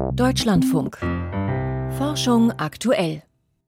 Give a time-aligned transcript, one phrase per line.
[0.00, 0.98] Deutschlandfunk.
[1.98, 3.22] Forschung aktuell.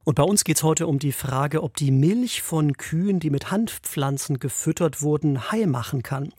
[0.05, 3.31] Und bei uns geht es heute um die Frage, ob die Milch von Kühen, die
[3.31, 6.33] mit Hanfpflanzen gefüttert wurden, heil machen kann.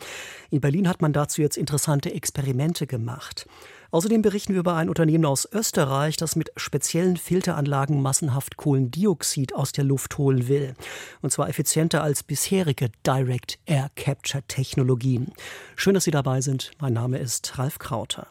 [0.49, 3.47] In Berlin hat man dazu jetzt interessante Experimente gemacht.
[3.91, 9.71] Außerdem berichten wir über ein Unternehmen aus Österreich, das mit speziellen Filteranlagen massenhaft Kohlendioxid aus
[9.71, 10.73] der Luft holen will.
[11.21, 15.31] Und zwar effizienter als bisherige Direct Air Capture Technologien.
[15.75, 16.71] Schön, dass Sie dabei sind.
[16.81, 18.27] Mein Name ist Ralf Krauter.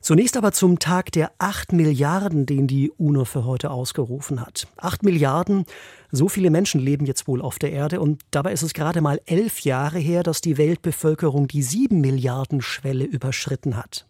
[0.00, 4.68] Zunächst aber zum Tag der 8 Milliarden, den die UNO für heute ausgerufen hat.
[4.76, 5.64] 8 Milliarden,
[6.10, 9.20] so viele Menschen leben jetzt wohl auf der Erde und dabei ist es gerade mal
[9.26, 14.06] elf Jahre her, dass die Weltbevölkerung die 7 Milliarden Schwelle überschritten hat.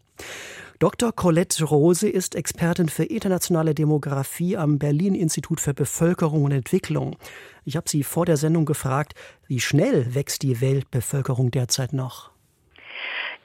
[0.79, 1.11] Dr.
[1.11, 7.17] Colette Rose ist Expertin für internationale Demografie am Berlin Institut für Bevölkerung und Entwicklung.
[7.65, 9.15] Ich habe sie vor der Sendung gefragt,
[9.49, 12.31] wie schnell wächst die Weltbevölkerung derzeit noch?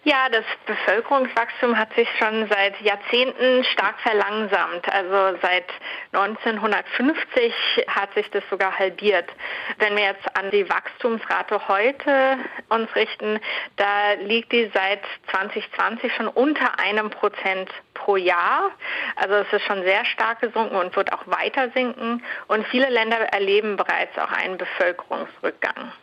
[0.05, 4.91] Ja, das Bevölkerungswachstum hat sich schon seit Jahrzehnten stark verlangsamt.
[4.91, 5.63] Also seit
[6.11, 7.53] 1950
[7.87, 9.29] hat sich das sogar halbiert.
[9.77, 13.39] Wenn wir jetzt an die Wachstumsrate heute uns richten,
[13.77, 18.71] da liegt die seit 2020 schon unter einem Prozent pro Jahr.
[19.15, 22.21] Also es ist schon sehr stark gesunken und wird auch weiter sinken.
[22.49, 25.93] Und viele Länder erleben bereits auch einen Bevölkerungsrückgang.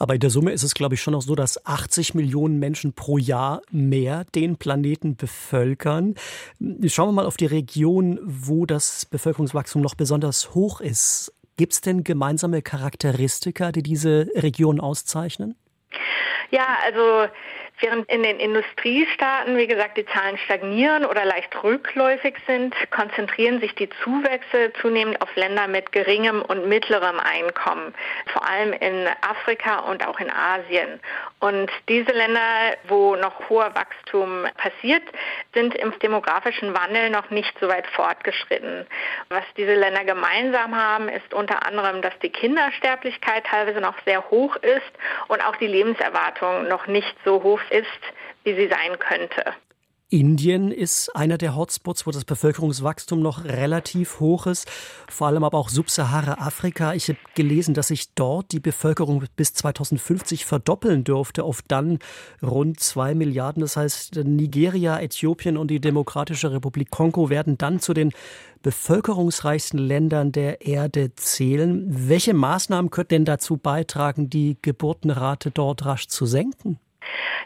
[0.00, 2.94] Aber in der Summe ist es, glaube ich, schon auch so, dass 80 Millionen Menschen
[2.94, 6.14] pro Jahr mehr den Planeten bevölkern.
[6.86, 11.34] Schauen wir mal auf die Region, wo das Bevölkerungswachstum noch besonders hoch ist.
[11.58, 15.54] Gibt es denn gemeinsame Charakteristika, die diese Region auszeichnen?
[16.50, 17.30] Ja, also
[17.80, 23.74] Während in den Industriestaaten, wie gesagt, die Zahlen stagnieren oder leicht rückläufig sind, konzentrieren sich
[23.74, 27.94] die Zuwächse zunehmend auf Länder mit geringem und mittlerem Einkommen,
[28.26, 31.00] vor allem in Afrika und auch in Asien.
[31.40, 35.02] Und diese Länder, wo noch hoher Wachstum passiert,
[35.54, 38.86] sind im demografischen Wandel noch nicht so weit fortgeschritten.
[39.30, 44.56] Was diese Länder gemeinsam haben, ist unter anderem, dass die Kindersterblichkeit teilweise noch sehr hoch
[44.56, 44.92] ist
[45.28, 47.86] und auch die Lebenserwartung noch nicht so hoch ist,
[48.44, 49.54] wie sie sein könnte.
[50.10, 54.68] Indien ist einer der Hotspots, wo das Bevölkerungswachstum noch relativ hoch ist,
[55.08, 56.94] vor allem aber auch Subsahara-Afrika.
[56.94, 62.00] Ich habe gelesen, dass sich dort die Bevölkerung bis 2050 verdoppeln dürfte auf dann
[62.42, 63.60] rund zwei Milliarden.
[63.60, 68.12] Das heißt, Nigeria, Äthiopien und die Demokratische Republik Kongo werden dann zu den
[68.62, 71.84] bevölkerungsreichsten Ländern der Erde zählen.
[71.88, 76.80] Welche Maßnahmen könnten denn dazu beitragen, die Geburtenrate dort rasch zu senken?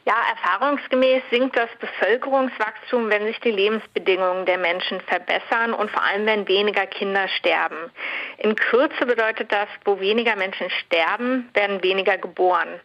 [0.05, 6.27] Ja, erfahrungsgemäß sinkt das Bevölkerungswachstum, wenn sich die Lebensbedingungen der Menschen verbessern und vor allem,
[6.27, 7.91] wenn weniger Kinder sterben.
[8.39, 12.81] In Kürze bedeutet das, wo weniger Menschen sterben, werden weniger geboren.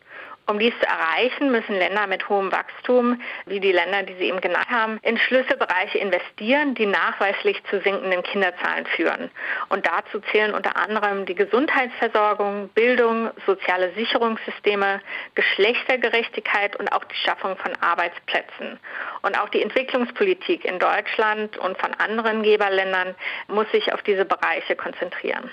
[0.50, 4.42] Um dies zu erreichen, müssen Länder mit hohem Wachstum, wie die Länder, die Sie eben
[4.42, 9.30] genannt haben, in Schlüsselbereiche investieren, die nachweislich zu sinkenden Kinderzahlen führen.
[9.70, 15.02] Und dazu zählen unter anderem die Gesundheitsversorgung, Bildung, soziale Sicherungssysteme,
[15.36, 18.80] Geschlechtergerechtigkeit und auch die Schaffung von Arbeitsplätzen.
[19.22, 23.14] Und auch die Entwicklungspolitik in Deutschland und von anderen Geberländern
[23.50, 25.52] muss sich auf diese Bereiche konzentrieren.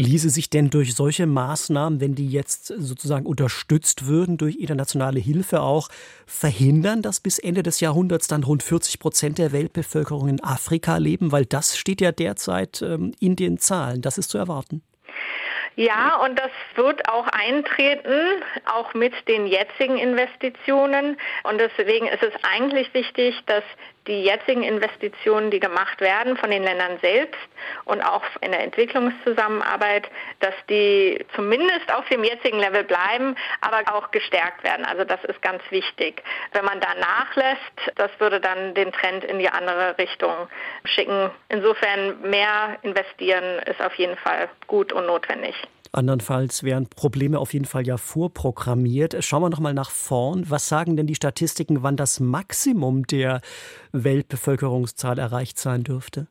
[0.00, 5.60] Ließe sich denn durch solche Maßnahmen, wenn die jetzt sozusagen unterstützt würden durch internationale Hilfe
[5.60, 5.88] auch,
[6.26, 11.32] verhindern, dass bis Ende des Jahrhunderts dann rund 40 Prozent der Weltbevölkerung in Afrika leben?
[11.32, 14.00] Weil das steht ja derzeit ähm, in den Zahlen.
[14.00, 14.82] Das ist zu erwarten.
[15.78, 21.16] Ja, und das wird auch eintreten, auch mit den jetzigen Investitionen.
[21.44, 23.62] Und deswegen ist es eigentlich wichtig, dass
[24.08, 27.38] die jetzigen Investitionen, die gemacht werden von den Ländern selbst
[27.84, 30.10] und auch in der Entwicklungszusammenarbeit,
[30.40, 34.84] dass die zumindest auf dem jetzigen Level bleiben, aber auch gestärkt werden.
[34.86, 36.22] Also das ist ganz wichtig.
[36.52, 40.48] Wenn man da nachlässt, das würde dann den Trend in die andere Richtung
[40.84, 41.30] schicken.
[41.50, 45.54] Insofern mehr investieren ist auf jeden Fall gut und notwendig.
[45.92, 49.16] Andernfalls wären Probleme auf jeden Fall ja vorprogrammiert.
[49.24, 50.48] Schauen wir noch mal nach vorn.
[50.48, 53.40] Was sagen denn die Statistiken, wann das Maximum der
[53.92, 56.28] Weltbevölkerungszahl erreicht sein dürfte?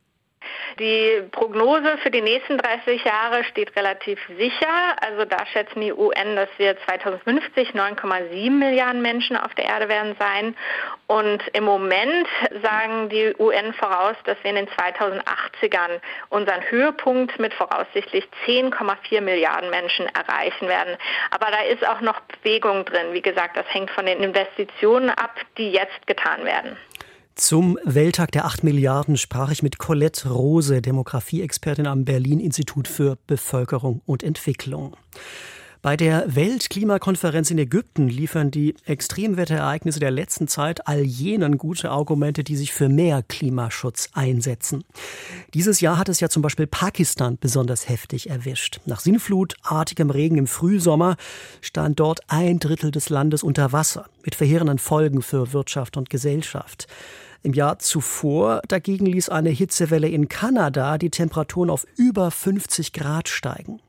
[0.79, 4.95] Die Prognose für die nächsten 30 Jahre steht relativ sicher.
[5.01, 10.15] Also da schätzen die UN, dass wir 2050 9,7 Milliarden Menschen auf der Erde werden
[10.19, 10.55] sein.
[11.07, 12.27] Und im Moment
[12.61, 19.69] sagen die UN voraus, dass wir in den 2080ern unseren Höhepunkt mit voraussichtlich 10,4 Milliarden
[19.69, 20.97] Menschen erreichen werden.
[21.31, 23.13] Aber da ist auch noch Bewegung drin.
[23.13, 26.77] Wie gesagt, das hängt von den Investitionen ab, die jetzt getan werden.
[27.37, 33.19] Zum Welttag der 8 Milliarden sprach ich mit Colette Rose, Demografieexpertin am Berlin Institut für
[33.27, 34.97] Bevölkerung und Entwicklung.
[35.83, 42.43] Bei der Weltklimakonferenz in Ägypten liefern die Extremwetterereignisse der letzten Zeit all jenen gute Argumente,
[42.43, 44.83] die sich für mehr Klimaschutz einsetzen.
[45.53, 48.81] Dieses Jahr hat es ja zum Beispiel Pakistan besonders heftig erwischt.
[48.85, 51.15] Nach sinnflutartigem Regen im Frühsommer
[51.61, 56.87] stand dort ein Drittel des Landes unter Wasser, mit verheerenden Folgen für Wirtschaft und Gesellschaft.
[57.43, 63.29] Im Jahr zuvor dagegen ließ eine Hitzewelle in Kanada die Temperaturen auf über 50 Grad
[63.29, 63.79] steigen.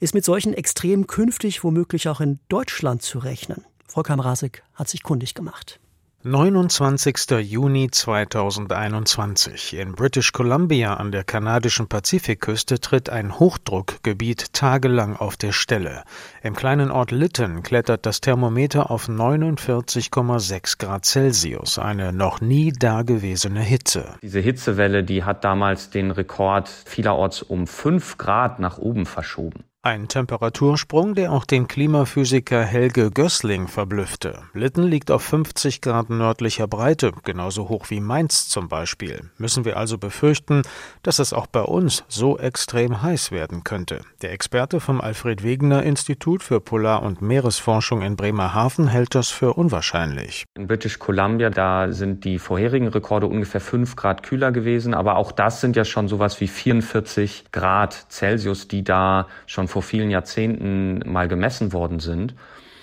[0.00, 3.64] Ist mit solchen Extremen künftig womöglich auch in Deutschland zu rechnen?
[3.86, 5.80] Volker Mrazek hat sich kundig gemacht.
[6.24, 7.30] 29.
[7.42, 9.74] Juni 2021.
[9.78, 16.02] In British Columbia an der kanadischen Pazifikküste tritt ein Hochdruckgebiet tagelang auf der Stelle.
[16.42, 23.60] Im kleinen Ort Lytton klettert das Thermometer auf 49,6 Grad Celsius, eine noch nie dagewesene
[23.60, 24.16] Hitze.
[24.20, 29.67] Diese Hitzewelle, die hat damals den Rekord vielerorts um 5 Grad nach oben verschoben.
[29.88, 34.42] Ein Temperatursprung, der auch den Klimaphysiker Helge Gößling verblüffte.
[34.52, 39.30] Litten liegt auf 50 Grad nördlicher Breite, genauso hoch wie Mainz zum Beispiel.
[39.38, 40.60] Müssen wir also befürchten,
[41.02, 44.02] dass es auch bei uns so extrem heiß werden könnte.
[44.20, 49.54] Der Experte vom Alfred Wegener Institut für Polar- und Meeresforschung in Bremerhaven hält das für
[49.54, 50.44] unwahrscheinlich.
[50.54, 55.32] In British Columbia, da sind die vorherigen Rekorde ungefähr 5 Grad kühler gewesen, aber auch
[55.32, 61.00] das sind ja schon sowas wie 44 Grad Celsius, die da schon vor vielen Jahrzehnten
[61.10, 62.34] mal gemessen worden sind.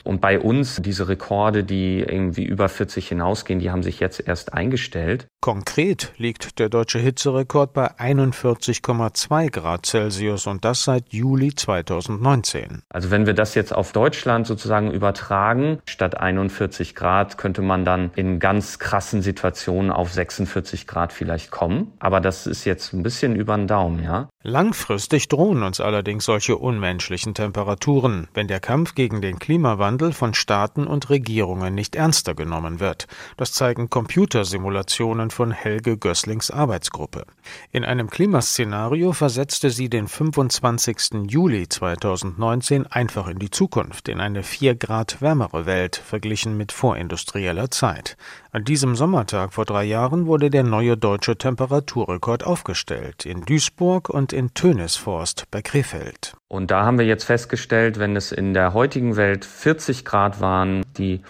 [0.04, 4.54] Und bei uns diese Rekorde, die irgendwie über 40 hinausgehen, die haben sich jetzt erst
[4.54, 5.28] eingestellt.
[5.46, 12.82] Konkret liegt der deutsche Hitzerekord bei 41,2 Grad Celsius und das seit Juli 2019.
[12.90, 18.10] Also wenn wir das jetzt auf Deutschland sozusagen übertragen, statt 41 Grad könnte man dann
[18.16, 21.92] in ganz krassen Situationen auf 46 Grad vielleicht kommen.
[22.00, 24.30] Aber das ist jetzt ein bisschen über den Daumen, ja.
[24.42, 30.86] Langfristig drohen uns allerdings solche unmenschlichen Temperaturen, wenn der Kampf gegen den Klimawandel von Staaten
[30.86, 33.08] und Regierungen nicht ernster genommen wird.
[33.38, 37.26] Das zeigen Computersimulationen von Helge Gösslings Arbeitsgruppe.
[37.72, 41.28] In einem Klimaszenario versetzte sie den 25.
[41.28, 47.70] Juli 2019 einfach in die Zukunft, in eine vier Grad wärmere Welt, verglichen mit vorindustrieller
[47.70, 48.16] Zeit.
[48.52, 54.32] An diesem Sommertag vor drei Jahren wurde der neue deutsche Temperaturrekord aufgestellt, in Duisburg und
[54.32, 56.38] in Tönisforst bei Krefeld.
[56.48, 60.86] Und da haben wir jetzt festgestellt, wenn es in der heutigen Welt 40 Grad waren,
[60.98, 61.22] die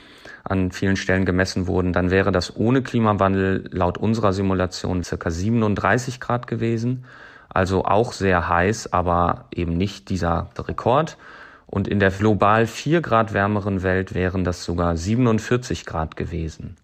[0.46, 6.20] an vielen Stellen gemessen wurden, dann wäre das ohne Klimawandel laut unserer Simulation circa 37
[6.20, 7.06] Grad gewesen.
[7.50, 11.18] Also auch sehr heiß, aber eben nicht dieser Rekord.
[11.66, 16.78] Und in der global vier Grad wärmeren Welt wären das sogar 47 Grad gewesen.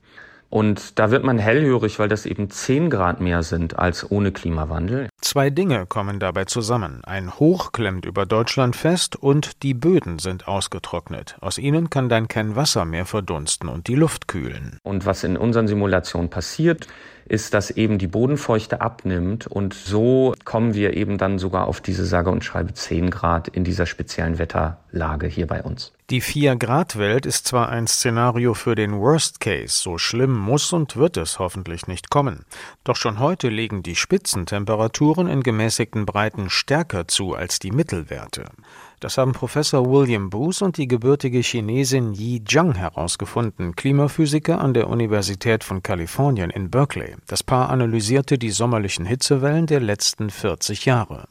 [0.52, 5.08] Und da wird man hellhörig, weil das eben 10 Grad mehr sind als ohne Klimawandel.
[5.22, 7.02] Zwei Dinge kommen dabei zusammen.
[7.06, 11.38] Ein Hoch klemmt über Deutschland fest und die Böden sind ausgetrocknet.
[11.40, 14.78] Aus ihnen kann dann kein Wasser mehr verdunsten und die Luft kühlen.
[14.84, 16.86] Und was in unseren Simulationen passiert,
[17.26, 22.06] ist, dass eben die Bodenfeuchte abnimmt und so kommen wir eben dann sogar auf diese
[22.06, 25.94] sage und schreibe 10 Grad in dieser speziellen Wetterlage hier bei uns.
[26.12, 31.16] Die 4-Grad-Welt ist zwar ein Szenario für den Worst Case, so schlimm muss und wird
[31.16, 32.44] es hoffentlich nicht kommen.
[32.84, 38.50] Doch schon heute legen die Spitzentemperaturen in gemäßigten Breiten stärker zu als die Mittelwerte.
[39.02, 44.90] Das haben Professor William Booth und die gebürtige Chinesin Yi Zhang herausgefunden, Klimaphysiker an der
[44.90, 47.16] Universität von Kalifornien in Berkeley.
[47.26, 51.28] Das Paar analysierte die sommerlichen Hitzewellen der letzten 40 Jahre.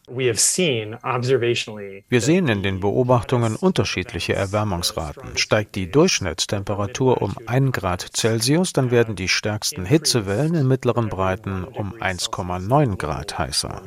[2.09, 5.39] Wir sehen in den Beobachtungen unterschiedliche Erwärmungsraten.
[5.39, 11.63] Steigt die Durchschnittstemperatur um 1 Grad Celsius, dann werden die stärksten Hitzewellen in mittleren Breiten
[11.63, 13.83] um 1,9 Grad heißer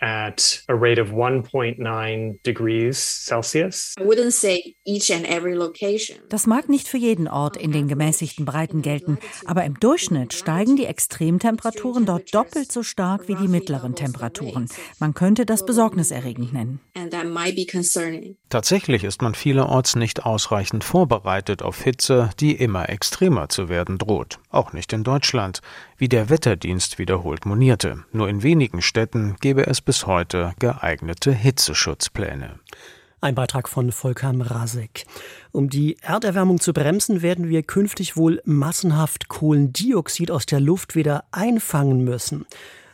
[0.00, 3.94] at a rate of 1.9 degrees Celsius.
[3.98, 6.18] I wouldn't say each and every location.
[6.28, 10.76] Das mag nicht für jeden Ort in den gemäßigten Breiten gelten, aber im Durchschnitt steigen
[10.76, 14.68] die Extremtemperaturen dort doppelt so stark wie die mittleren Temperaturen.
[14.98, 16.80] Man könnte das besorgniserregend nennen.
[18.48, 24.38] Tatsächlich ist man vielerorts nicht ausreichend vorbereitet auf Hitze, die immer extremer zu werden droht.
[24.50, 25.60] Auch nicht in Deutschland,
[25.96, 28.04] wie der Wetterdienst wiederholt monierte.
[28.12, 32.58] Nur in wenigen Städten gäbe es bis heute geeignete Hitzeschutzpläne.
[33.22, 35.06] Ein Beitrag von Volker Mrazek.
[35.50, 41.24] Um die Erderwärmung zu bremsen, werden wir künftig wohl massenhaft Kohlendioxid aus der Luft wieder
[41.32, 42.44] einfangen müssen.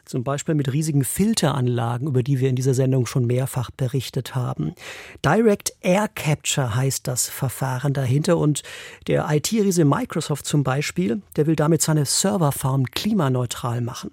[0.04, 4.76] Zum Beispiel mit riesigen Filteranlagen, über die wir in dieser Sendung schon mehrfach berichtet haben.
[5.24, 8.62] Direct Air Capture heißt das Verfahren dahinter und
[9.08, 14.12] der IT-Riese Microsoft zum Beispiel, der will damit seine Serverfarm klimaneutral machen.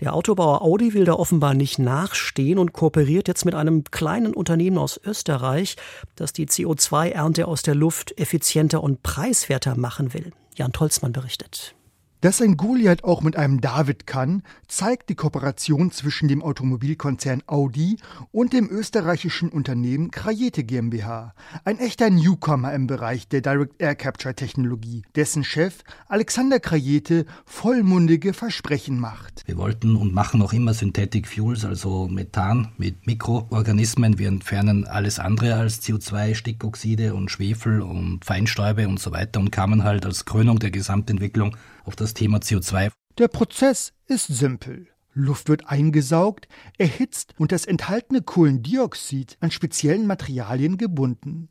[0.00, 4.76] Der Autobauer Audi will da offenbar nicht nachstehen und kooperiert jetzt mit einem kleinen Unternehmen
[4.76, 5.76] aus Österreich,
[6.16, 10.32] das die CO2-Ernte aus der Luft effizienter und preiswerter machen will.
[10.54, 11.74] Jan Tolzmann berichtet.
[12.22, 17.98] Dass ein Goliath auch mit einem David kann, zeigt die Kooperation zwischen dem Automobilkonzern Audi
[18.32, 24.34] und dem österreichischen Unternehmen Krajete GmbH, ein echter Newcomer im Bereich der Direct Air Capture
[24.34, 29.42] Technologie, dessen Chef Alexander Krajete vollmundige Versprechen macht.
[29.44, 34.18] Wir wollten und machen auch immer Synthetic Fuels, also Methan mit Mikroorganismen.
[34.18, 39.52] Wir entfernen alles andere als CO2, Stickoxide und Schwefel und Feinstäube und so weiter und
[39.52, 41.54] kamen halt als Krönung der Gesamtentwicklung
[41.86, 42.90] auf das Thema CO2.
[43.18, 44.88] Der Prozess ist simpel.
[45.14, 51.48] Luft wird eingesaugt, erhitzt und das enthaltene Kohlendioxid an speziellen Materialien gebunden.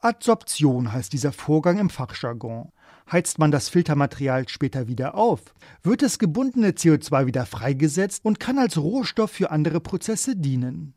[0.00, 2.72] Adsorption heißt dieser Vorgang im Fachjargon.
[3.10, 8.58] Heizt man das Filtermaterial später wieder auf, wird das gebundene CO2 wieder freigesetzt und kann
[8.58, 10.94] als Rohstoff für andere Prozesse dienen.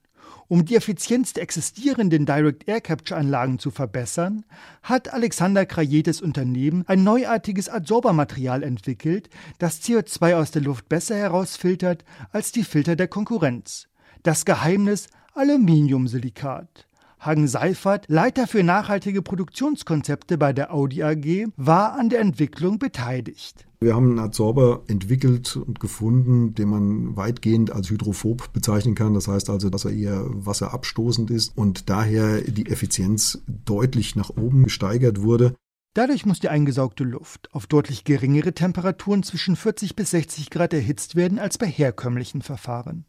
[0.50, 4.46] Um die Effizienz der existierenden Direct Air Capture Anlagen zu verbessern,
[4.82, 9.30] hat Alexander Krajetes Unternehmen ein neuartiges Adsorbermaterial entwickelt,
[9.60, 13.88] das CO2 aus der Luft besser herausfiltert als die Filter der Konkurrenz.
[14.24, 16.88] Das Geheimnis Aluminiumsilikat.
[17.20, 23.67] Hagen Seifert, Leiter für nachhaltige Produktionskonzepte bei der Audi AG, war an der Entwicklung beteiligt.
[23.80, 29.14] Wir haben einen Adsorber entwickelt und gefunden, den man weitgehend als hydrophob bezeichnen kann.
[29.14, 34.64] Das heißt also, dass er eher wasserabstoßend ist und daher die Effizienz deutlich nach oben
[34.64, 35.54] gesteigert wurde.
[35.94, 41.16] Dadurch muss die eingesaugte Luft auf deutlich geringere Temperaturen zwischen 40 bis 60 Grad erhitzt
[41.16, 43.06] werden als bei herkömmlichen Verfahren.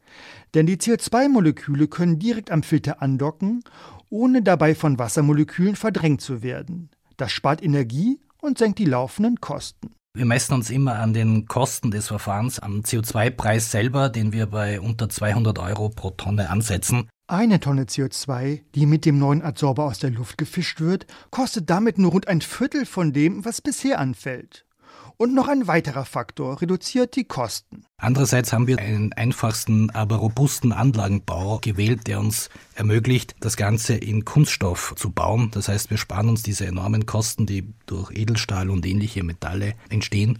[0.54, 3.62] Denn die CO2-Moleküle können direkt am Filter andocken,
[4.10, 6.90] ohne dabei von Wassermolekülen verdrängt zu werden.
[7.18, 9.90] Das spart Energie und senkt die laufenden Kosten.
[10.14, 14.80] Wir messen uns immer an den Kosten des Verfahrens, am CO2-Preis selber, den wir bei
[14.80, 17.08] unter 200 Euro pro Tonne ansetzen.
[17.28, 21.98] Eine Tonne CO2, die mit dem neuen Adsorber aus der Luft gefischt wird, kostet damit
[21.98, 24.64] nur rund ein Viertel von dem, was bisher anfällt.
[25.20, 27.82] Und noch ein weiterer Faktor reduziert die Kosten.
[27.96, 34.24] Andererseits haben wir einen einfachsten, aber robusten Anlagenbau gewählt, der uns ermöglicht, das Ganze in
[34.24, 35.50] Kunststoff zu bauen.
[35.52, 40.38] Das heißt, wir sparen uns diese enormen Kosten, die durch Edelstahl und ähnliche Metalle entstehen.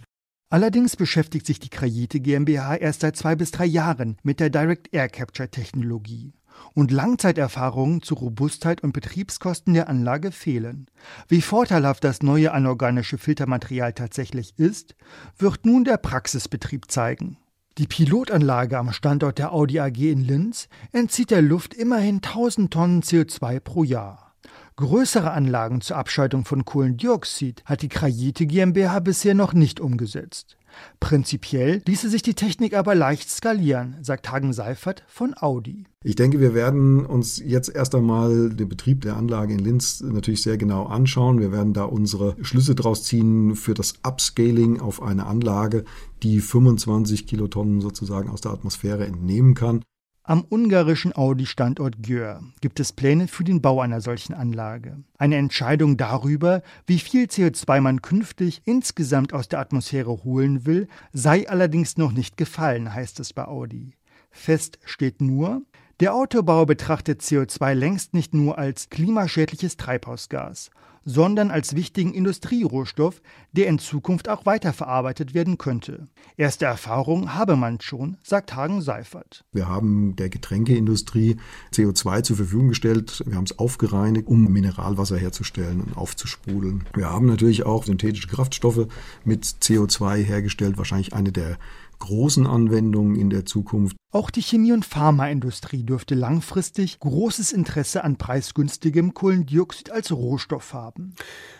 [0.49, 4.93] Allerdings beschäftigt sich die Krajite GmbH erst seit zwei bis drei Jahren mit der Direct
[4.93, 6.31] Air Capture Technologie
[6.73, 10.87] und Langzeiterfahrungen zu Robustheit und Betriebskosten der Anlage fehlen.
[11.27, 14.95] Wie vorteilhaft das neue anorganische Filtermaterial tatsächlich ist,
[15.37, 17.37] wird nun der Praxisbetrieb zeigen.
[17.77, 23.01] Die Pilotanlage am Standort der Audi AG in Linz entzieht der Luft immerhin 1000 Tonnen
[23.01, 24.35] CO2 pro Jahr.
[24.75, 30.58] Größere Anlagen zur Abscheidung von Kohlendioxid hat die Krajite GmbH bisher noch nicht umgesetzt.
[30.99, 35.85] Prinzipiell ließe sich die Technik aber leicht skalieren, sagt Hagen Seifert von Audi.
[36.03, 40.41] Ich denke, wir werden uns jetzt erst einmal den Betrieb der Anlage in Linz natürlich
[40.41, 41.39] sehr genau anschauen.
[41.39, 45.83] Wir werden da unsere Schlüsse draus ziehen für das Upscaling auf eine Anlage,
[46.23, 49.83] die 25 Kilotonnen sozusagen aus der Atmosphäre entnehmen kann.
[50.29, 54.99] Am ungarischen Audi-Standort Győr gibt es Pläne für den Bau einer solchen Anlage.
[55.17, 61.49] Eine Entscheidung darüber, wie viel CO2 man künftig insgesamt aus der Atmosphäre holen will, sei
[61.49, 63.93] allerdings noch nicht gefallen, heißt es bei Audi.
[64.29, 65.63] Fest steht nur,
[65.99, 70.69] der Autobau betrachtet CO2 längst nicht nur als klimaschädliches Treibhausgas,
[71.09, 76.07] sondern als wichtigen Industrierohstoff, der in Zukunft auch weiterverarbeitet werden könnte.
[76.37, 79.43] Erste Erfahrung habe man schon, sagt Hagen Seifert.
[79.51, 81.37] Wir haben der Getränkeindustrie
[81.73, 83.23] CO2 zur Verfügung gestellt.
[83.25, 86.83] Wir haben es aufgereinigt, um Mineralwasser herzustellen und aufzusprudeln.
[86.93, 88.85] Wir haben natürlich auch synthetische Kraftstoffe
[89.25, 91.57] mit CO2 hergestellt, wahrscheinlich eine der
[91.99, 93.95] großen Anwendungen in der Zukunft.
[94.11, 101.13] Auch die Chemie- und Pharmaindustrie dürfte langfristig großes Interesse an preisgünstigem Kohlendioxid als Rohstoff haben.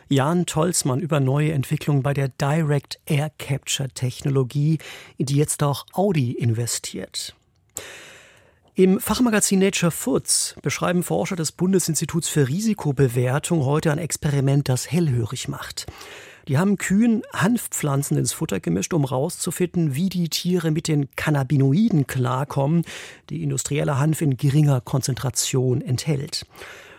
[0.07, 4.79] Jan Tolzmann über neue Entwicklungen bei der Direct Air Capture Technologie,
[5.17, 7.35] in die jetzt auch Audi investiert.
[8.79, 15.49] Im Fachmagazin Nature Foods beschreiben Forscher des Bundesinstituts für Risikobewertung heute ein Experiment, das hellhörig
[15.49, 15.85] macht.
[16.49, 22.07] Die haben Kühen Hanfpflanzen ins Futter gemischt, um rauszufinden, wie die Tiere mit den Cannabinoiden
[22.07, 22.85] klarkommen,
[23.29, 26.47] die industrieller Hanf in geringer Konzentration enthält.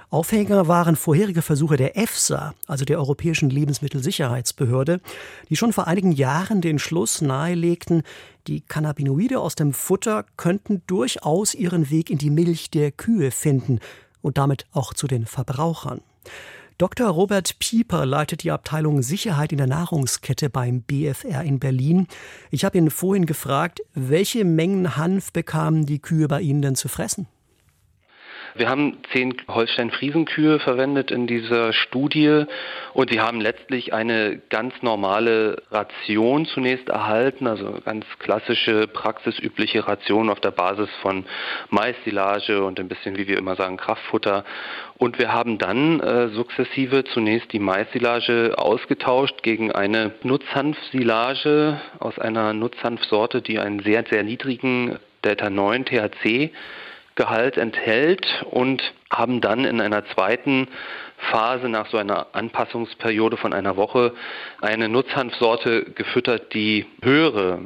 [0.08, 5.00] Aufhänger waren vorherige Versuche der EFSA, also der Europäischen Lebensmittelsicherheitsbehörde,
[5.48, 8.04] die schon vor einigen Jahren den Schluss nahelegten,
[8.46, 13.80] die Cannabinoide aus dem Futter könnten durchaus ihren Weg in die Milch der Kühe finden
[14.22, 16.02] und damit auch zu den Verbrauchern.
[16.80, 17.08] Dr.
[17.08, 22.06] Robert Pieper leitet die Abteilung Sicherheit in der Nahrungskette beim BFR in Berlin.
[22.50, 26.88] Ich habe ihn vorhin gefragt, welche Mengen Hanf bekamen die Kühe bei Ihnen denn zu
[26.88, 27.26] fressen?
[28.54, 32.44] Wir haben zehn Holstein-Friesen-Kühe verwendet in dieser Studie
[32.94, 40.30] und sie haben letztlich eine ganz normale Ration zunächst erhalten, also ganz klassische, praxisübliche Ration
[40.30, 41.26] auf der Basis von
[41.70, 44.44] Mais-Silage und ein bisschen, wie wir immer sagen, Kraftfutter.
[44.98, 52.52] Und wir haben dann äh, sukzessive zunächst die Mais-Silage ausgetauscht gegen eine Nutzhanfsilage aus einer
[52.52, 56.50] Nutzhanfsorte, die einen sehr, sehr niedrigen Delta 9 THC
[57.14, 60.68] Gehalt enthält und haben dann in einer zweiten
[61.30, 64.14] Phase nach so einer Anpassungsperiode von einer Woche
[64.60, 67.60] eine Nutzhanfsorte gefüttert, die höhere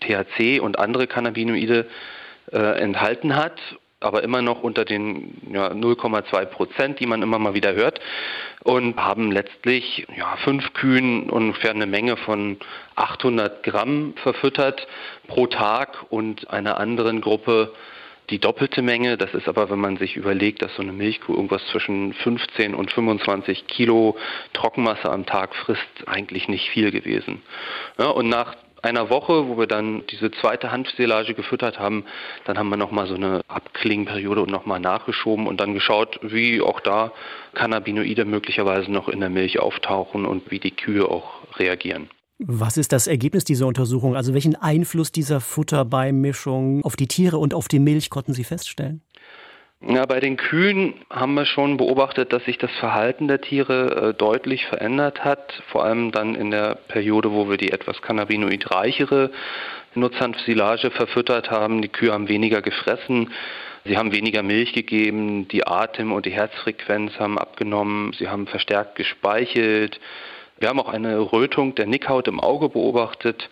[0.00, 1.86] THC und andere Cannabinoide
[2.52, 3.58] äh, enthalten hat,
[4.00, 8.00] aber immer noch unter den ja, 0,2 Prozent, die man immer mal wieder hört,
[8.62, 12.58] und haben letztlich ja, fünf Kühen ungefähr eine Menge von
[12.96, 14.86] 800 Gramm verfüttert
[15.26, 17.72] pro Tag und einer anderen Gruppe
[18.30, 19.16] die doppelte Menge.
[19.16, 22.90] Das ist aber, wenn man sich überlegt, dass so eine Milchkuh irgendwas zwischen 15 und
[22.90, 24.16] 25 Kilo
[24.52, 27.42] Trockenmasse am Tag frisst, eigentlich nicht viel gewesen.
[27.98, 32.04] Ja, und nach einer Woche, wo wir dann diese zweite Hanfsilage gefüttert haben,
[32.44, 36.80] dann haben wir nochmal so eine Abklingenperiode und nochmal nachgeschoben und dann geschaut, wie auch
[36.80, 37.12] da
[37.54, 42.08] Cannabinoide möglicherweise noch in der Milch auftauchen und wie die Kühe auch reagieren.
[42.42, 44.16] Was ist das Ergebnis dieser Untersuchung?
[44.16, 49.02] Also welchen Einfluss dieser Futterbeimischung auf die Tiere und auf die Milch konnten Sie feststellen?
[49.86, 54.14] Ja, bei den Kühen haben wir schon beobachtet, dass sich das Verhalten der Tiere äh,
[54.14, 59.30] deutlich verändert hat, vor allem dann in der Periode, wo wir die etwas cannabinoidreichere
[59.94, 61.82] Nutzhanfsilage verfüttert haben.
[61.82, 63.32] Die Kühe haben weniger gefressen,
[63.84, 68.96] sie haben weniger Milch gegeben, die Atem- und die Herzfrequenz haben abgenommen, sie haben verstärkt
[68.96, 69.98] gespeichelt,
[70.60, 73.48] wir haben auch eine Rötung der Nickhaut im Auge beobachtet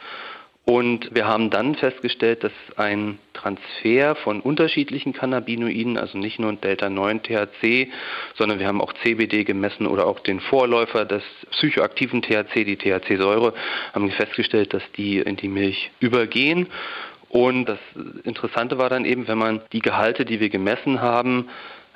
[0.69, 7.23] und wir haben dann festgestellt, dass ein Transfer von unterschiedlichen Cannabinoiden, also nicht nur Delta-9
[7.23, 7.91] THC,
[8.37, 11.23] sondern wir haben auch CBD gemessen oder auch den Vorläufer des
[11.53, 13.55] psychoaktiven THC, die THC-Säure,
[13.95, 16.67] haben festgestellt, dass die in die Milch übergehen.
[17.31, 17.79] Und das
[18.25, 21.49] Interessante war dann eben, wenn man die Gehalte, die wir gemessen haben,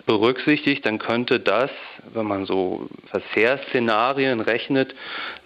[0.06, 1.70] berücksichtigt, dann könnte das,
[2.12, 4.94] wenn man so Verzehrsszenarien rechnet,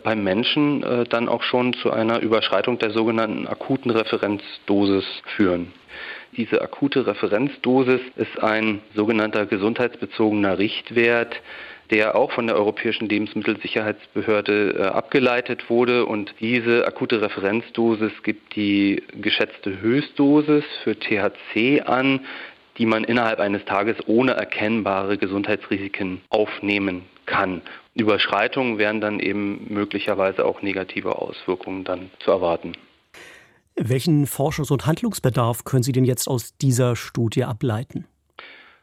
[0.03, 5.05] beim Menschen äh, dann auch schon zu einer Überschreitung der sogenannten akuten Referenzdosis
[5.37, 5.73] führen.
[6.37, 11.35] Diese akute Referenzdosis ist ein sogenannter gesundheitsbezogener Richtwert,
[11.91, 16.05] der auch von der Europäischen Lebensmittelsicherheitsbehörde äh, abgeleitet wurde.
[16.07, 22.21] Und diese akute Referenzdosis gibt die geschätzte Höchstdosis für THC an,
[22.79, 27.63] die man innerhalb eines Tages ohne erkennbare Gesundheitsrisiken aufnehmen kann.
[27.95, 32.73] Überschreitungen wären dann eben möglicherweise auch negative Auswirkungen dann zu erwarten.
[33.75, 38.07] Welchen Forschungs- und Handlungsbedarf können Sie denn jetzt aus dieser Studie ableiten?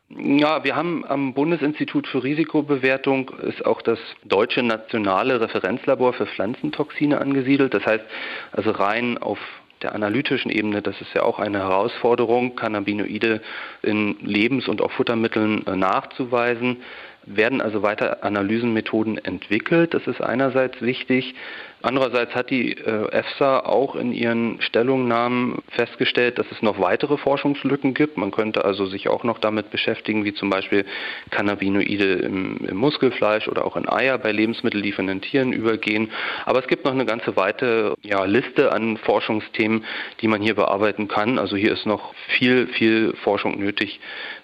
[0.10, 7.20] Ja, wir haben am Bundesinstitut für Risikobewertung ist auch das deutsche nationale Referenzlabor für Pflanzentoxine
[7.20, 7.74] angesiedelt.
[7.74, 8.04] Das heißt,
[8.52, 9.40] also rein auf
[9.84, 13.42] der analytischen Ebene, das ist ja auch eine Herausforderung, Cannabinoide
[13.82, 16.78] in Lebens- und auch Futtermitteln äh, nachzuweisen
[17.26, 19.94] werden also weiter Analysenmethoden entwickelt.
[19.94, 21.36] Das ist einerseits wichtig.
[21.82, 27.94] Andererseits hat die äh, EFSA auch in ihren Stellungnahmen festgestellt, dass es noch weitere Forschungslücken
[27.94, 28.18] gibt.
[28.18, 30.86] Man könnte also sich auch noch damit beschäftigen, wie zum Beispiel
[31.30, 36.10] Cannabinoide im, im Muskelfleisch oder auch in Eier bei lebensmittelliefernden Tieren übergehen.
[36.46, 39.84] Aber es gibt noch eine ganze weite ja, Liste an Forschungsthemen,
[40.22, 41.38] die man hier bearbeiten kann.
[41.38, 44.00] Also hier ist noch viel, viel Forschung nötig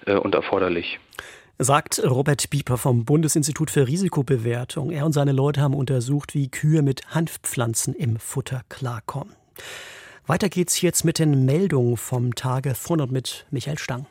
[0.05, 0.99] äh, und erforderlich
[1.61, 4.91] sagt Robert Bieper vom Bundesinstitut für Risikobewertung.
[4.91, 9.35] Er und seine Leute haben untersucht, wie Kühe mit Hanfpflanzen im Futter klarkommen.
[10.25, 14.05] Weiter geht's jetzt mit den Meldungen vom Tage von und mit Michael Stang.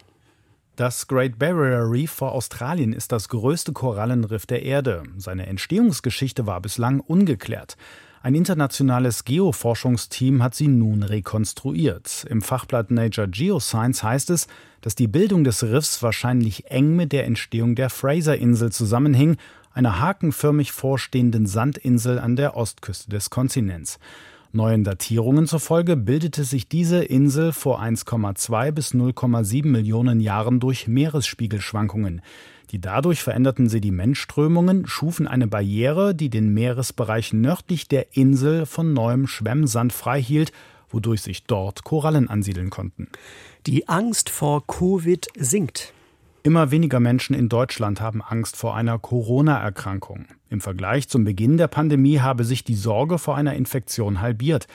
[0.76, 5.02] Das Great Barrier Reef vor Australien ist das größte Korallenriff der Erde.
[5.16, 7.76] Seine Entstehungsgeschichte war bislang ungeklärt.
[8.20, 12.26] Ein internationales Geoforschungsteam hat sie nun rekonstruiert.
[12.28, 14.48] Im Fachblatt Nature Geoscience heißt es,
[14.80, 19.36] dass die Bildung des Riffs wahrscheinlich eng mit der Entstehung der Fraser-Insel zusammenhing,
[19.72, 24.00] einer hakenförmig vorstehenden Sandinsel an der Ostküste des Kontinents.
[24.50, 32.22] Neuen Datierungen zufolge bildete sich diese Insel vor 1,2 bis 0,7 Millionen Jahren durch Meeresspiegelschwankungen.
[32.70, 39.26] Die dadurch veränderten Sedimentströmungen schufen eine Barriere, die den Meeresbereich nördlich der Insel von neuem
[39.26, 40.52] Schwemmsand freihielt,
[40.90, 43.08] wodurch sich dort Korallen ansiedeln konnten.
[43.66, 45.92] Die Angst vor Covid sinkt.
[46.42, 50.26] Immer weniger Menschen in Deutschland haben Angst vor einer Corona-Erkrankung.
[50.50, 54.66] Im Vergleich zum Beginn der Pandemie habe sich die Sorge vor einer Infektion halbiert.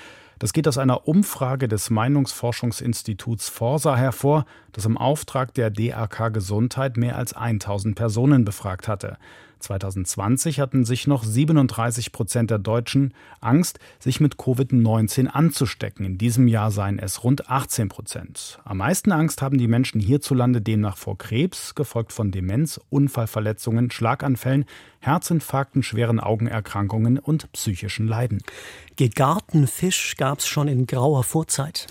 [0.43, 6.97] Das geht aus einer Umfrage des Meinungsforschungsinstituts Forsa hervor, das im Auftrag der DAK Gesundheit
[6.97, 9.15] mehr als 1000 Personen befragt hatte.
[9.63, 16.05] 2020 hatten sich noch 37 Prozent der Deutschen Angst, sich mit Covid-19 anzustecken.
[16.05, 18.59] In diesem Jahr seien es rund 18 Prozent.
[18.63, 24.65] Am meisten Angst haben die Menschen hierzulande demnach vor Krebs, gefolgt von Demenz, Unfallverletzungen, Schlaganfällen,
[24.99, 28.43] Herzinfarkten, schweren Augenerkrankungen und psychischen Leiden.
[28.95, 31.87] Gegarten Fisch gab es schon in grauer Vorzeit.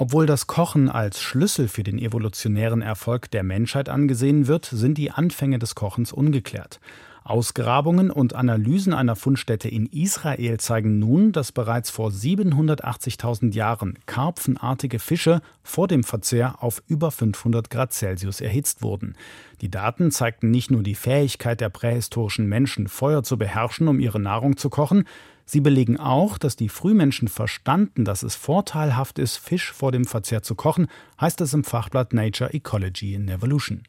[0.00, 5.10] Obwohl das Kochen als Schlüssel für den evolutionären Erfolg der Menschheit angesehen wird, sind die
[5.10, 6.78] Anfänge des Kochens ungeklärt.
[7.24, 15.00] Ausgrabungen und Analysen einer Fundstätte in Israel zeigen nun, dass bereits vor 780.000 Jahren karpfenartige
[15.00, 19.16] Fische vor dem Verzehr auf über 500 Grad Celsius erhitzt wurden.
[19.62, 24.20] Die Daten zeigten nicht nur die Fähigkeit der prähistorischen Menschen, Feuer zu beherrschen, um ihre
[24.20, 25.04] Nahrung zu kochen,
[25.50, 30.42] Sie belegen auch, dass die Frühmenschen verstanden, dass es vorteilhaft ist, Fisch vor dem Verzehr
[30.42, 33.84] zu kochen, heißt es im Fachblatt Nature Ecology in Evolution.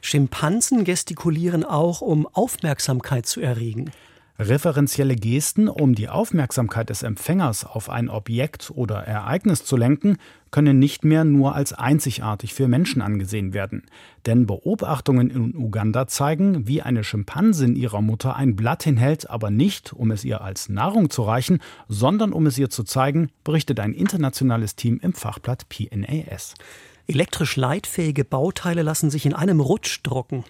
[0.00, 3.90] Schimpansen gestikulieren auch, um Aufmerksamkeit zu erregen.
[4.38, 10.16] Referenzielle Gesten, um die Aufmerksamkeit des Empfängers auf ein Objekt oder Ereignis zu lenken,
[10.50, 13.82] können nicht mehr nur als einzigartig für Menschen angesehen werden.
[14.24, 19.92] Denn Beobachtungen in Uganda zeigen, wie eine Schimpansin ihrer Mutter ein Blatt hinhält, aber nicht,
[19.92, 23.92] um es ihr als Nahrung zu reichen, sondern um es ihr zu zeigen, berichtet ein
[23.92, 26.54] internationales Team im Fachblatt PNAS.
[27.06, 30.44] Elektrisch leitfähige Bauteile lassen sich in einem Rutsch drucken.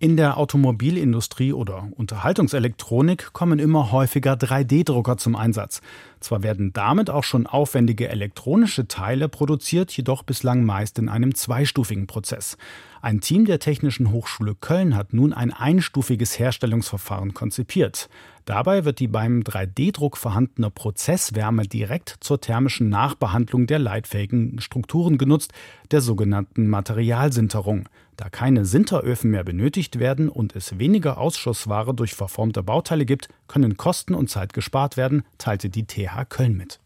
[0.00, 5.82] In der Automobilindustrie oder Unterhaltungselektronik kommen immer häufiger 3D-Drucker zum Einsatz.
[6.18, 12.08] Zwar werden damit auch schon aufwendige elektronische Teile produziert, jedoch bislang meist in einem zweistufigen
[12.08, 12.58] Prozess.
[13.04, 18.08] Ein Team der Technischen Hochschule Köln hat nun ein einstufiges Herstellungsverfahren konzipiert.
[18.46, 25.52] Dabei wird die beim 3D-Druck vorhandene Prozesswärme direkt zur thermischen Nachbehandlung der leitfähigen Strukturen genutzt,
[25.90, 27.90] der sogenannten Materialsinterung.
[28.16, 33.76] Da keine Sinteröfen mehr benötigt werden und es weniger Ausschussware durch verformte Bauteile gibt, können
[33.76, 36.80] Kosten und Zeit gespart werden, teilte die TH Köln mit.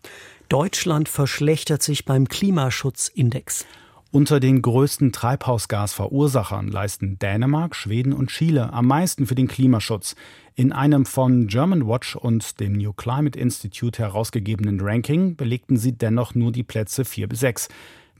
[0.48, 3.66] Deutschland verschlechtert sich beim Klimaschutzindex.
[4.10, 10.16] Unter den größten Treibhausgasverursachern leisten Dänemark, Schweden und Chile am meisten für den Klimaschutz.
[10.54, 16.34] In einem von German Watch und dem New Climate Institute herausgegebenen Ranking belegten sie dennoch
[16.34, 17.68] nur die Plätze 4 bis 6.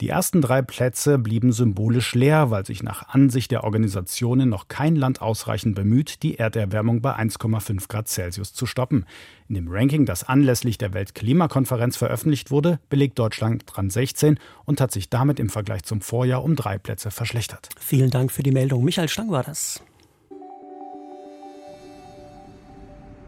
[0.01, 4.95] Die ersten drei Plätze blieben symbolisch leer, weil sich nach Ansicht der Organisationen noch kein
[4.95, 9.07] Land ausreichend bemüht, die Erderwärmung bei 1,5 Grad Celsius zu stoppen.
[9.49, 14.93] In dem Ranking, das anlässlich der Weltklimakonferenz veröffentlicht wurde, belegt Deutschland dran 16 und hat
[14.93, 17.69] sich damit im Vergleich zum Vorjahr um drei Plätze verschlechtert.
[17.81, 18.85] Vielen Dank für die Meldung.
[18.85, 19.83] Michael Stang war das.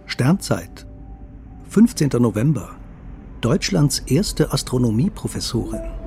[0.06, 0.86] Sternzeit.
[1.68, 2.10] 15.
[2.20, 2.76] November.
[3.40, 5.99] Deutschlands erste Astronomieprofessorin.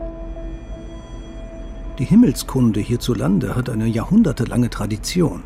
[1.99, 5.43] Die Himmelskunde hierzulande hat eine jahrhundertelange Tradition.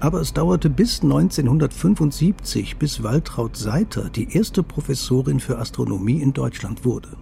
[0.00, 6.84] Aber es dauerte bis 1975, bis Waltraud Seiter die erste Professorin für Astronomie in Deutschland
[6.84, 7.16] wurde.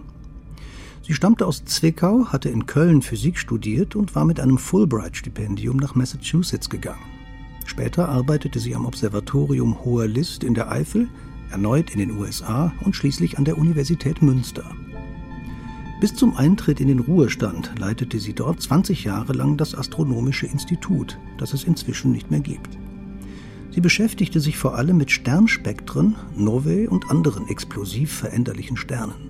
[1.03, 5.93] Sie stammte aus Zwickau, hatte in Köln Physik studiert und war mit einem Fulbright-Stipendium nach
[5.93, 7.05] Massachusetts gegangen.
[7.67, 11.09] Später arbeitete sie am Observatorium Hoher List in der Eifel,
[11.51, 14.63] erneut in den USA und schließlich an der Universität Münster.
[16.01, 21.19] Bis zum Eintritt in den Ruhestand leitete sie dort 20 Jahre lang das Astronomische Institut,
[21.37, 22.75] das es inzwischen nicht mehr gibt.
[23.69, 29.29] Sie beschäftigte sich vor allem mit Sternspektren, Novae und anderen explosiv veränderlichen Sternen.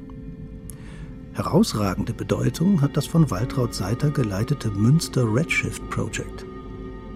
[1.34, 6.45] Herausragende Bedeutung hat das von Waltraud Seiter geleitete Münster Redshift Project.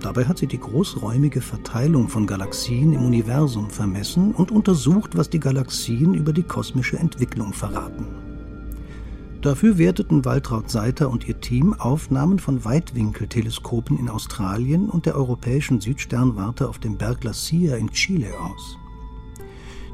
[0.01, 5.39] Dabei hat sie die großräumige Verteilung von Galaxien im Universum vermessen und untersucht, was die
[5.39, 8.24] Galaxien über die kosmische Entwicklung verraten.
[9.45, 15.79] Dafür werteten Waltraud Seiter und ihr Team Aufnahmen von Weitwinkelteleskopen in Australien und der europäischen
[15.79, 18.79] Südsternwarte auf dem Berg La Silla in Chile aus.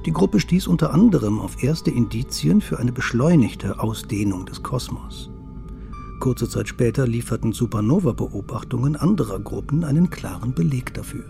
[0.05, 5.29] Die Gruppe stieß unter anderem auf erste Indizien für eine beschleunigte Ausdehnung des Kosmos.
[6.21, 11.25] Kurze Zeit später lieferten Supernova-Beobachtungen anderer Gruppen einen klaren Beleg dafür.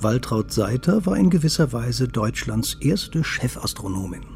[0.00, 4.31] Waltraud Seiter war in gewisser Weise Deutschlands erste Chefastronomin.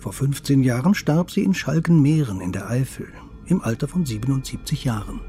[0.00, 3.08] Vor 15 Jahren starb sie in Schalkenmeeren in der Eifel,
[3.44, 5.20] im Alter von 77 Jahren.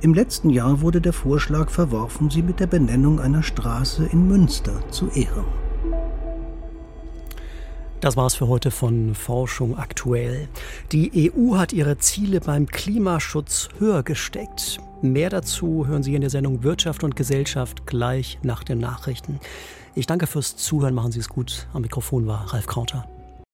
[0.00, 4.82] Im letzten Jahr wurde der Vorschlag verworfen, sie mit der Benennung einer Straße in Münster
[4.90, 5.44] zu ehren.
[8.00, 10.48] Das war's für heute von Forschung aktuell.
[10.90, 14.80] Die EU hat ihre Ziele beim Klimaschutz höher gesteckt.
[15.02, 19.38] Mehr dazu hören Sie in der Sendung Wirtschaft und Gesellschaft gleich nach den Nachrichten.
[19.94, 21.68] Ich danke fürs Zuhören, machen Sie es gut.
[21.72, 23.06] Am Mikrofon war Ralf Krauter.